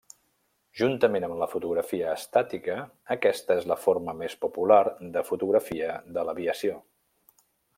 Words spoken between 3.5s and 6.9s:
és la forma més popular de fotografia de l'aviació.